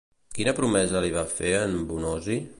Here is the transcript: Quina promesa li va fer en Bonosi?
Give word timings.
Quina 0.37 0.53
promesa 0.59 1.03
li 1.05 1.13
va 1.19 1.27
fer 1.35 1.53
en 1.61 1.79
Bonosi? 1.93 2.45